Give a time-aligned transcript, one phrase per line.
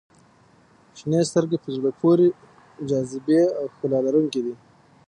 [0.97, 2.27] •شنې سترګې د زړه پورې
[2.89, 4.53] جاذبې او ښکلا لرونکي دي.